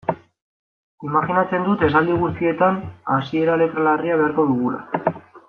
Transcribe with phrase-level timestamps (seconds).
[1.07, 2.81] Imajinatzen dut esaldi guztietan
[3.17, 5.15] hasieran letra larria beharko dugula.